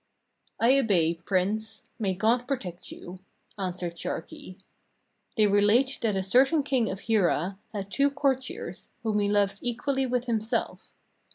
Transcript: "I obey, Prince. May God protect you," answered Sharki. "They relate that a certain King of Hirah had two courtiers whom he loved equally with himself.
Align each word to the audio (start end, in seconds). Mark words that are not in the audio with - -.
"I 0.59 0.79
obey, 0.79 1.13
Prince. 1.13 1.83
May 1.99 2.15
God 2.15 2.47
protect 2.47 2.91
you," 2.91 3.19
answered 3.59 3.95
Sharki. 3.99 4.57
"They 5.37 5.45
relate 5.45 5.99
that 6.01 6.15
a 6.15 6.23
certain 6.23 6.63
King 6.63 6.89
of 6.89 7.01
Hirah 7.01 7.59
had 7.71 7.91
two 7.91 8.09
courtiers 8.09 8.89
whom 9.03 9.19
he 9.19 9.29
loved 9.29 9.59
equally 9.61 10.07
with 10.07 10.25
himself. 10.25 10.95